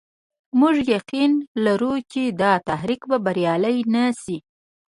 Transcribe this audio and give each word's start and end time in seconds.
موږ 0.59 0.75
يقين 0.95 1.31
لرو 1.65 1.93
چې 2.11 2.21
دا 2.41 2.51
تحریک 2.69 3.01
به 3.09 3.17
بریالی 3.25 3.77
نه 3.93 4.03
شي. 4.21 4.37